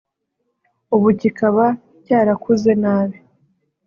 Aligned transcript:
ubu 0.95 1.07
kikaba 1.19 1.65
cyarakuze 2.05 2.71
nabi 2.81 3.17